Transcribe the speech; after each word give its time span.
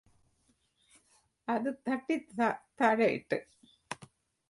അത് 1.47 1.69
തട്ടി 1.87 2.17
താഴെയിട്ടു 2.79 3.39